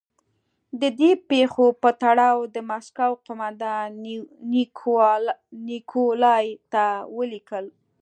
د 0.81 0.83
دې 0.99 1.11
پېښو 1.29 1.65
په 1.81 1.89
تړاو 2.03 2.37
د 2.55 2.57
مسکو 2.69 3.09
قومندان 3.25 3.85
نیکولای 5.69 6.45
ته 6.73 6.85
ولیکل. 7.17 7.65